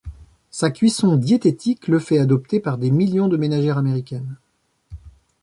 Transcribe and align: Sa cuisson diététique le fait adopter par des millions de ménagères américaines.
Sa 0.49 0.71
cuisson 0.71 1.15
diététique 1.15 1.87
le 1.87 1.99
fait 1.99 2.17
adopter 2.17 2.59
par 2.59 2.79
des 2.79 2.89
millions 2.89 3.27
de 3.27 3.37
ménagères 3.37 3.77
américaines. 3.77 4.39